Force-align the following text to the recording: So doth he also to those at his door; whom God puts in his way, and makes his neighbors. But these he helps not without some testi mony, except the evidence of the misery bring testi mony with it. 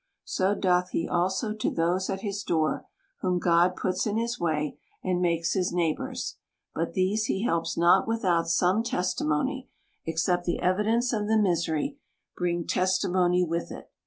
So 0.25 0.55
doth 0.55 0.89
he 0.89 1.07
also 1.07 1.53
to 1.53 1.69
those 1.69 2.09
at 2.09 2.21
his 2.21 2.41
door; 2.41 2.87
whom 3.19 3.37
God 3.37 3.75
puts 3.75 4.07
in 4.07 4.17
his 4.17 4.39
way, 4.39 4.79
and 5.03 5.21
makes 5.21 5.53
his 5.53 5.71
neighbors. 5.71 6.37
But 6.73 6.93
these 6.93 7.25
he 7.25 7.43
helps 7.43 7.77
not 7.77 8.07
without 8.07 8.47
some 8.47 8.81
testi 8.81 9.27
mony, 9.27 9.69
except 10.07 10.45
the 10.45 10.59
evidence 10.59 11.13
of 11.13 11.27
the 11.27 11.37
misery 11.37 11.99
bring 12.35 12.63
testi 12.63 13.11
mony 13.11 13.43
with 13.43 13.71
it. 13.71 13.91